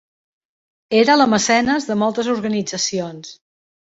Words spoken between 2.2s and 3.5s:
organitzacions.